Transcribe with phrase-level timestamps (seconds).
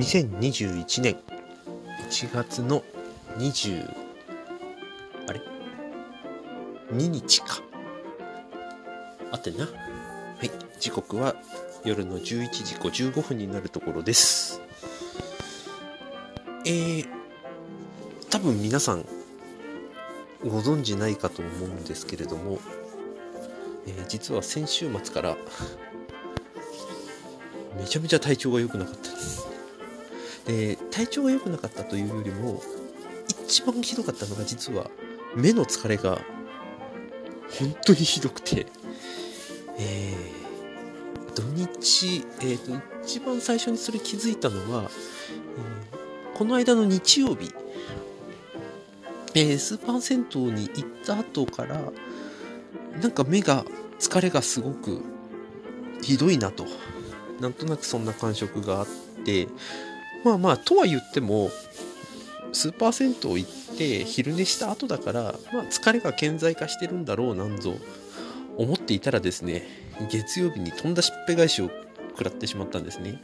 [0.00, 1.16] 2021年
[2.08, 2.82] 1月の
[3.36, 3.86] 20
[5.28, 5.42] あれ
[6.90, 7.60] ？2日か。
[9.30, 9.66] あってな。
[9.66, 9.70] は
[10.42, 10.50] い
[10.80, 11.36] 時刻は
[11.84, 12.76] 夜の11時
[13.10, 14.62] 55分になるところです。
[16.64, 17.08] えー、
[18.30, 19.04] 多分皆さん
[20.42, 22.58] ご存知ないかと思うんですけれども、
[23.86, 25.36] えー、実は先週末から
[27.76, 29.49] めちゃめちゃ体調が良くなかったです。
[30.46, 32.62] で体調が良くなかったというよりも
[33.44, 34.90] 一番ひどかったのが実は
[35.34, 36.18] 目の疲れが
[37.58, 38.66] 本当にひどくて、
[39.78, 47.52] えー、土日、えーと、一番最初にそれ気づいたのは、えー、この間の日曜日、
[49.34, 51.80] えー、スーパー銭湯に行った後から
[53.00, 53.64] なんか目が
[53.98, 55.02] 疲れがすごく
[56.02, 56.66] ひどいなと。
[57.40, 58.86] なんとなくそんな感触があっ
[59.24, 59.48] て
[60.24, 61.50] まあまあとは言っても
[62.52, 67.74] スーパー銭湯行って昼寝した後だから、まあ、疲れが顕在化してるんだろうなんぞ
[68.56, 69.62] 思っていたらですね
[70.10, 71.70] 月曜日にとんだしっぺ返しを
[72.10, 73.20] 食らってしまったんですね。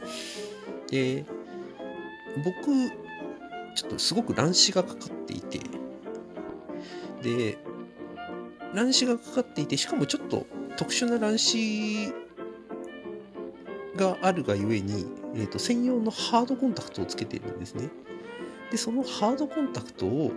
[0.89, 1.25] で
[2.43, 2.89] 僕
[3.75, 5.59] ちょっとすごく乱視がかかっていて
[7.21, 7.57] で
[8.73, 10.45] 乱視がかかっていてしかもちょっと
[10.77, 12.13] 特殊な乱視
[13.95, 15.07] があるがゆえに、
[15.37, 17.89] えーと、専用のハードコンタクトをつけているんですね。
[18.71, 20.31] で、そのハードコンタクトを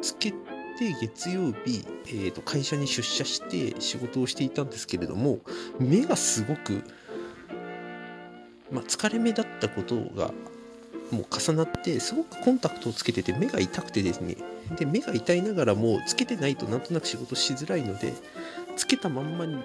[0.00, 0.36] つけて
[1.00, 5.40] 月曜日、えーと、会社に出社して仕事をしていたんですけれども、
[5.80, 6.84] 目がすごく、
[8.70, 10.32] まあ、疲れ目だったことが
[11.10, 14.36] もう重なってすごくコンタクトをつけてて目が痛くてですね
[14.78, 18.14] で目が痛いながらもつけてないとなんとなく仕事しづらいので
[18.76, 19.62] つけたまんまに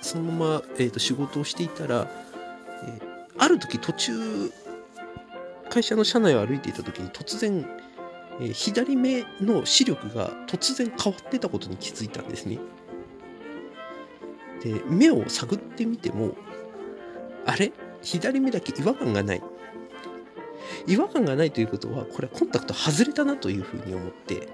[0.00, 2.08] そのまま、えーと、仕事をしていたら、
[2.84, 4.50] えー、ある時途中
[5.68, 7.68] 会社の社内を歩いていた時に突然、
[8.40, 12.58] え、左目の視力が突然変わってたことに気づいたんですね。
[14.62, 16.34] で目を探ってみても
[17.44, 17.72] あれ？
[18.02, 19.42] 左目だけ違和感がない
[20.86, 24.48] 違和感がないということはこれはコンタクト外れたなというふうに思って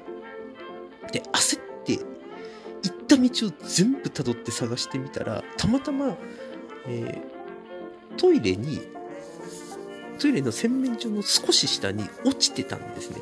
[1.12, 2.02] で焦って行
[2.88, 6.16] った道を全部たどって探してみたらたまたま、
[6.88, 7.22] え、
[8.16, 8.80] トイレに
[10.18, 13.20] トイレの洗面所の少し下に落ちてたんですね。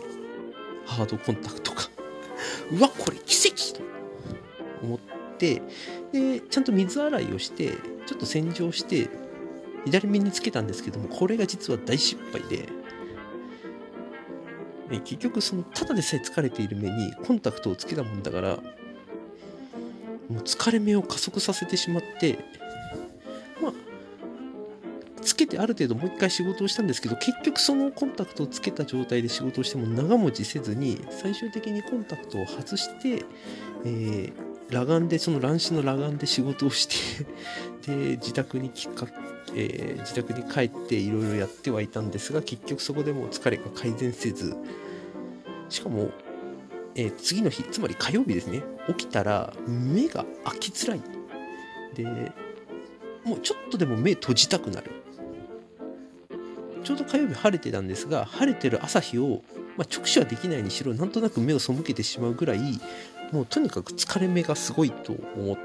[0.84, 1.82] ハードコンタクトが。
[2.72, 3.84] うわこれ奇跡と
[4.82, 4.98] 思っ
[5.38, 5.62] て
[6.12, 7.72] でちゃんと水洗いをして
[8.06, 9.08] ちょっと洗浄して
[9.84, 12.68] 左目につけたんですけどもこれが実は大失敗で。
[14.98, 18.62] 結局そのただでさえ疲れている目にコンタクトをつけたもんだからも
[20.30, 22.38] う疲れ目を加速させてしまって
[25.44, 33.24] けてある程度もう一回仕事をしたんですけど結局そのコンタクトをつけた状態で仕事をしても長持ちせずに最終的にコンタクトを外して、
[33.84, 34.32] えー、
[34.68, 37.26] 裸眼でその乱視の裸眼で仕事をして
[37.92, 39.06] で自宅にきっか
[39.52, 44.54] えー、自宅に帰っていろいろやってはいたんですが結局そこでもう疲れが改善せず
[45.68, 46.10] しかも
[46.94, 51.00] えー、次の日、つまり火曜日ですね、起きたら目が開きづらい。
[51.94, 52.04] で、
[53.24, 54.90] もうちょっとでも目閉じたくなる。
[56.90, 59.44] ちょうど火曜日晴れてたんですが、晴れてる朝日を、
[59.76, 62.80] まあ、直視はできないにしろ、なんとなく目を背けてしまうぐらい、
[63.30, 65.56] もうとにかく疲れ目がすごいと思っ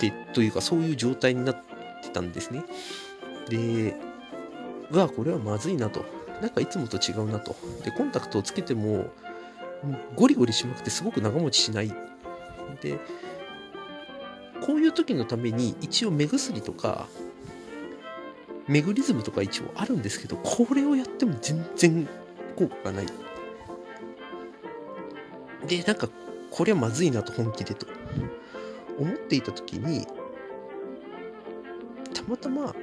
[0.00, 1.62] てというか、そういう状態になっ
[2.02, 2.64] てたんですね。
[3.50, 3.96] で、
[4.90, 6.06] うわ、これはまずいなと。
[6.40, 7.54] なんかいつもと違うなと。
[7.84, 9.10] で、コンタクトをつけても、
[10.16, 11.92] ゴリゴリしまくってすごく長持ちしない。
[12.80, 12.98] で、
[14.62, 17.08] こういう時のために一応目薬とか、
[18.68, 22.08] メグリズムとか一応あるんですけど、これをやっても全然
[22.56, 23.06] 効果がない。
[25.66, 26.08] で、なんか、
[26.50, 27.86] これはまずいなと本気でと
[28.98, 30.06] 思っていた時に、
[32.14, 32.74] たまたま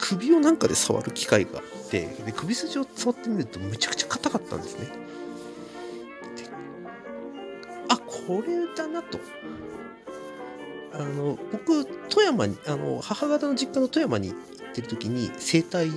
[0.00, 4.86] 首をなんかで触る機会があって、で首筋を触ってみるとめちゃくちゃ硬かったんですね。
[4.86, 4.92] で
[7.88, 9.18] あこれだなと。
[10.92, 14.32] あの僕富山にあの母方の実家の富山に
[14.74, 15.88] ってる時に整体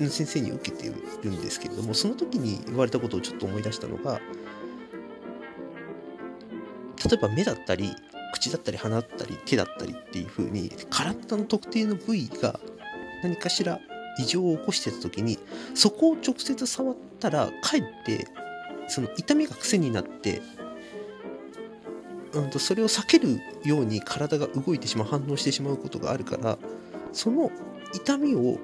[0.00, 0.92] の先生に受けて
[1.22, 4.20] るんですけれどもその時に言われたことをちょっと思い出したのが
[7.04, 7.94] 例えば目だったり
[8.32, 12.58] 口だったり鼻だったり手だったりっていう風に体の特定の部位が
[13.22, 13.78] 何かしら
[14.18, 15.38] 異常を起こしてた時に
[15.74, 18.26] そこを直接触ったらかえって
[18.88, 20.42] その痛みが癖になって
[22.32, 26.58] うんとそれを避けるように体が動いてしまう反応してしまうことがあるから
[27.12, 27.50] その
[27.94, 28.58] 痛みを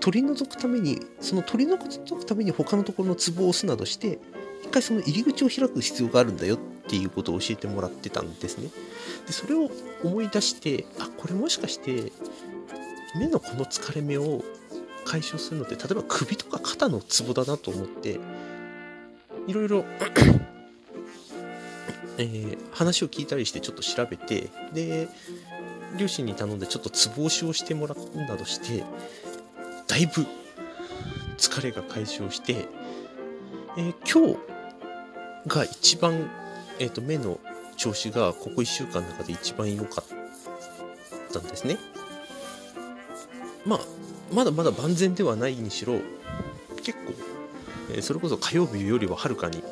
[0.00, 4.18] 取り除くためにその取り除くために他のところのツボを押すなどして
[4.62, 8.68] 一回その入り口を開く必要があるんだよっていうことを教えてもらってたんですね。
[9.26, 9.70] でそれを
[10.02, 12.12] 思い出してあこれもしかして
[13.18, 14.44] 目のこの疲れ目を
[15.04, 18.18] 解消するのって例えば首とか肩のツボだなと思って
[19.46, 19.84] いろいろ
[22.16, 25.08] えー、話を聞いたりしてちょっと調べてで
[25.98, 28.84] 両親に頼んでちょっとツボ押しをしてもらうなどして
[29.86, 30.26] だいぶ
[31.36, 32.66] 疲れが解消して、
[33.76, 34.38] えー、今日
[35.46, 36.30] が一番、
[36.78, 37.38] えーと、目の
[37.76, 41.76] 調子がここ1週間の中で一番良かったんですね。
[43.66, 43.80] まあ
[44.32, 46.00] まだまだ万全ではないにしろ
[46.82, 47.12] 結構、
[47.90, 49.62] えー、それこそ火曜日よりははるかに、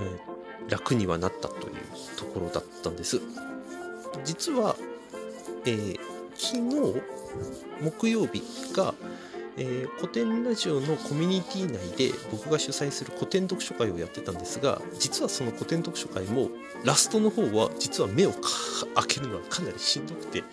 [0.00, 1.74] えー、楽にはなったという
[2.16, 3.20] ところだったんです。
[4.24, 4.76] 実は、
[5.64, 5.98] えー、
[6.34, 7.02] 昨日
[7.80, 8.42] 木曜日
[8.74, 8.94] が、
[9.56, 16.48] えー、古典ラジオのコミュニティ内で僕が主催する古典読書会をやってたんですが実はその古典読書会も
[16.84, 20.44] ラストの方は実は目を開けるのはかなりしんどくて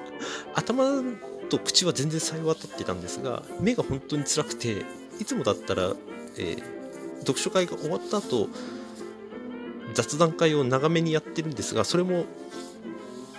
[0.54, 1.02] 頭
[1.48, 4.84] と口は全然さえ渡ってたんですが目が本当に辛くて
[5.20, 5.94] いつもだったら、
[6.38, 8.48] えー、読書会が終わった後
[9.94, 12.24] 雑談会を長めにやってるんですがそれも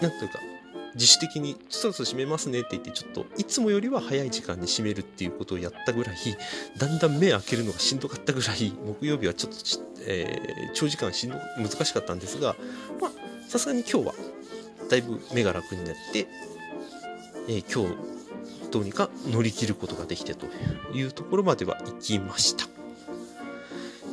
[0.03, 0.39] 何というか
[0.95, 6.15] 自主的にそろそろ閉めますねって言ってちょっといつもよりは早い時間に閉めるっていうことをやったぐらい
[6.77, 9.57] だんだん目開けるのがしんどかったぐらい木曜日はちょっと、
[10.05, 12.55] えー、長時間しんど難しかったんですが
[13.01, 13.11] まあ
[13.49, 14.13] さすがに今日は
[14.89, 16.27] だいぶ目が楽になって
[17.47, 20.47] えー、今日どうにか乗り切ることができてと
[20.93, 22.65] いうところまでは行きました。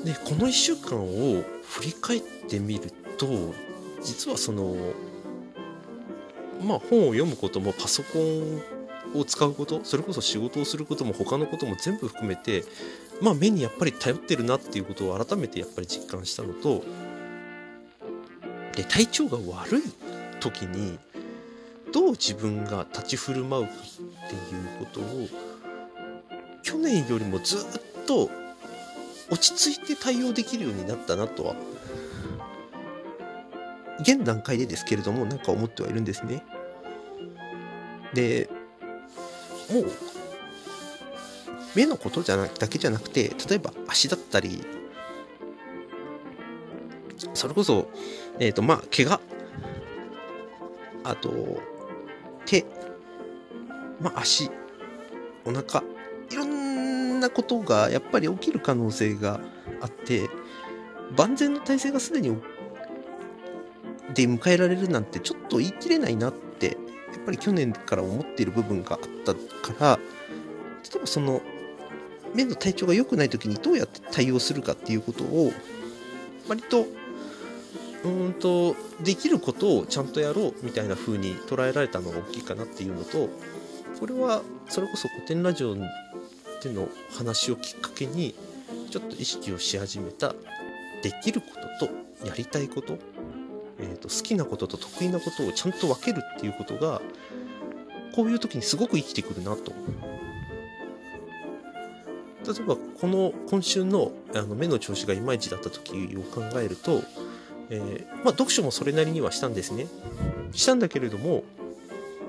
[0.04, 3.54] でこの1週間を振り返ってみると
[4.02, 4.74] 実はその
[6.62, 8.62] まあ本を読むこともパソコン
[9.18, 12.64] を使うことそれこそ仕事をすることも他のことも全部含めて
[13.20, 16.84] まあ目にやっぱり頼ってるなっていうことを改めてやっぱり実感したのと
[18.76, 19.82] で体調が悪い
[20.40, 20.98] 時に
[21.92, 25.28] どう自分が立ち振る舞うかっていうことを
[26.62, 28.30] 去年よりもずっと
[29.30, 31.54] 落ち着いて対応できるようになったなとは
[34.00, 36.42] 現段階でですけれどもなんか思ってはいるんですね。
[38.14, 38.48] で
[39.72, 39.86] もう
[41.76, 44.64] 目のことじゃなだけじゃなくて例えば足だったり
[47.34, 47.88] それこそ
[48.40, 49.20] えっ、ー、とまあ怪我。
[51.04, 51.60] あと
[52.46, 52.64] 手、
[54.00, 54.50] まあ、足、
[55.44, 55.82] お腹、
[56.30, 59.40] いろんなことがやっぱり起きる可能性が
[59.80, 60.28] あって、
[61.16, 62.36] 万全の体制がすでに
[64.14, 71.40] で迎えられるなんてちょっと言い切れないなってやっぱり去年から思っている部分があったから例えばその
[72.34, 75.52] 目の体調が良くない時にどうやって対応するかっていうことを
[76.48, 76.86] 割と
[78.04, 83.28] うんとできることをちゃんとやろうみたいな風に捉えられたのが大きいかなっていうのと
[83.98, 85.82] これはそれこそ古典ラジオで
[86.64, 88.34] の話をきっかけに
[88.90, 90.34] ちょっと意識をし始めた
[91.02, 91.46] できるこ
[91.78, 92.98] ととやりたいこと,、
[93.80, 97.00] えーと、好きなことと得意なことをちゃんと分けるっていうことが
[98.14, 99.72] こういう時にすごく生きてくるなと
[102.46, 107.02] 例えばこの今週のあの目の調子がいまいちだった時を考えると
[107.70, 109.86] えー、まあ、読書もそれなりにはしたんですね。
[110.52, 111.44] したんだけれども、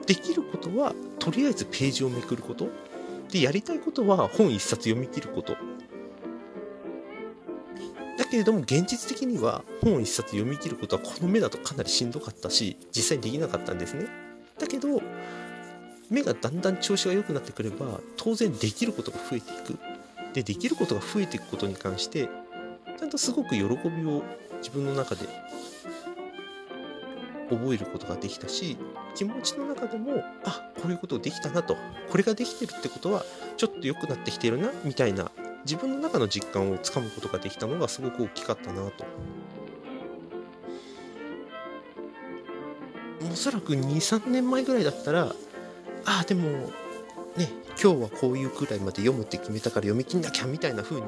[0.05, 2.70] できることは、とりあえずページをめくること。
[3.31, 5.58] で、やりたいことは本一冊読み切ること。
[8.32, 14.08] けれども、現実的には本一冊読み切ることはこの目だとかなりしんどかったし、実際にできなかったんですね。
[14.58, 15.02] だけど、
[16.10, 19.78] 目がだんだん調子が良くなってくれば、当然できることが増えていく。
[20.34, 22.30] で、できることが増えていくことに関して、
[22.98, 23.68] ちゃんとすごく喜び
[24.06, 24.24] を
[24.60, 25.28] 自分の中で
[27.50, 28.78] 覚えることができたし
[29.16, 31.76] 気持ちの中でもあこういうことできたなと
[32.10, 33.26] これができてるってことは
[33.58, 35.32] ちょっと良くなってきてるなみたいな
[35.63, 39.06] 自分の中の実感をつかむことができたのがすごく大きかったなと。
[43.32, 45.34] おそらく23年前ぐらいだったら
[46.06, 46.72] ああでも
[47.38, 47.50] ね
[47.82, 51.08] 今日はこういうくらいまで読むって決めたから読み切んなきゃみたいな風に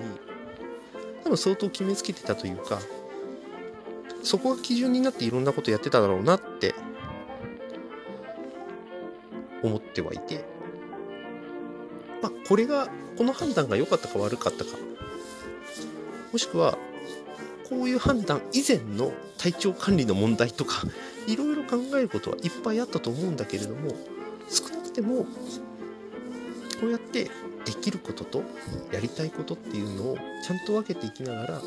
[1.23, 2.79] 多分相当決めつけてたというか
[4.23, 6.73] そこが基準になっていろんなことやってただろうなって
[9.61, 10.52] 思ってはいて。
[12.53, 14.77] これがこの判断が良かったか悪かったか。
[16.31, 16.77] もしくは
[17.67, 20.83] こういう判断以前の体調管理の問題とか
[21.25, 23.95] いろいろ考えることはいっぱいあったと思うんだけれども
[24.51, 25.23] 少なくても
[26.79, 27.23] こうやって
[27.65, 28.43] できることと
[28.91, 31.61] やりたいことっていうのをちゃんと分けていきながら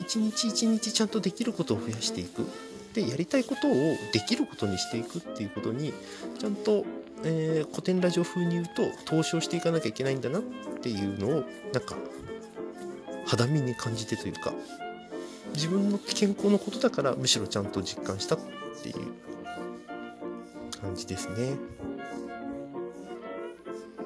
[0.00, 2.48] 一日一日ちゃんとできることを増やしていく。
[2.94, 3.72] でやりたいことを
[4.12, 5.94] できることにしていくっていうことに
[6.40, 6.84] ちゃんと、
[7.24, 10.42] えー、古典ラジオ風に言うと投資をしていかなきゃいけないんだなっ
[10.82, 11.30] ていうのを
[11.72, 11.96] なんか
[13.26, 14.52] 肌身に感じてというか
[15.54, 18.38] 自分の健康のことだからむしろちゃんと実感したっ
[18.82, 18.96] ていう
[20.80, 21.56] 感じですね。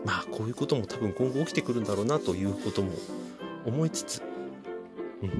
[0.04, 2.92] まあこういうことも多分今後起きてくるんだろうなということも
[3.64, 4.22] 思いつつ、
[5.22, 5.30] うん。
[5.30, 5.34] す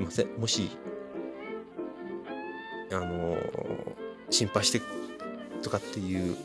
[0.00, 0.28] いません。
[0.38, 0.70] もし、
[2.90, 3.76] あのー
[4.30, 4.80] 心配して
[5.66, 6.36] とかっていう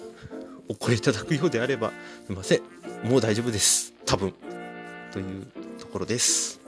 [0.68, 1.92] お声いただくようであれば、
[2.26, 2.62] すいません。
[3.04, 3.94] もう大丈夫です。
[4.06, 4.34] 多分。
[5.14, 5.46] という
[5.80, 6.61] ところです。